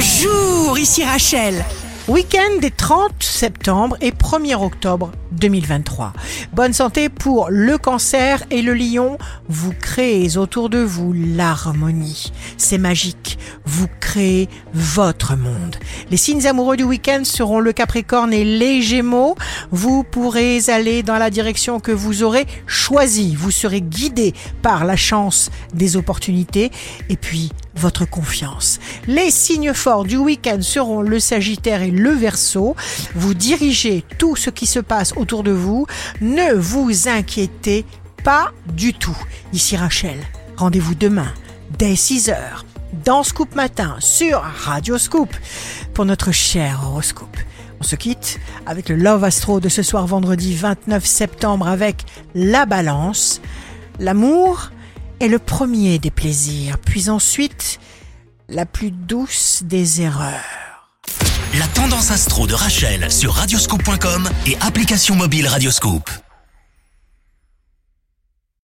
[0.00, 1.62] Bonjour, ici Rachel.
[2.08, 6.14] Week-end des 30 septembre et 1er octobre 2023.
[6.54, 9.18] Bonne santé pour le cancer et le lion.
[9.50, 12.32] Vous créez autour de vous l'harmonie.
[12.56, 13.38] C'est magique.
[13.64, 15.76] Vous créez votre monde.
[16.10, 19.36] Les signes amoureux du week-end seront le capricorne et les gémeaux.
[19.70, 23.34] Vous pourrez aller dans la direction que vous aurez choisie.
[23.36, 26.70] Vous serez guidé par la chance des opportunités
[27.08, 28.78] et puis votre confiance.
[29.06, 32.76] Les signes forts du week-end seront le Sagittaire et le Verseau.
[33.14, 35.86] Vous dirigez tout ce qui se passe autour de vous.
[36.20, 37.84] Ne vous inquiétez
[38.24, 39.16] pas du tout.
[39.52, 40.18] Ici Rachel.
[40.56, 41.32] Rendez-vous demain
[41.78, 42.34] dès 6h
[43.04, 45.34] dans Scoop Matin sur Radio Scoop
[45.94, 47.36] pour notre cher horoscope.
[47.80, 52.04] On se quitte avec le Love Astro de ce soir vendredi 29 septembre avec
[52.34, 53.40] la balance.
[53.98, 54.70] L'amour
[55.20, 57.80] est le premier des plaisirs, puis ensuite
[58.48, 60.86] la plus douce des erreurs.
[61.58, 66.10] La tendance astro de Rachel sur radioscope.com et application mobile Radioscope.